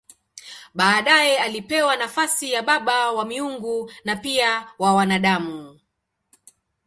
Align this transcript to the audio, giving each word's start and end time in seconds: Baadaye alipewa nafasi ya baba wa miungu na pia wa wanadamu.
Baadaye 0.73 1.37
alipewa 1.39 1.95
nafasi 1.97 2.51
ya 2.51 2.61
baba 2.61 3.11
wa 3.11 3.25
miungu 3.25 3.91
na 4.05 4.15
pia 4.15 4.67
wa 4.79 4.93
wanadamu. 4.93 5.79